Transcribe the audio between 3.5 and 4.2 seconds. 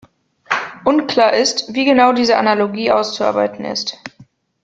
ist.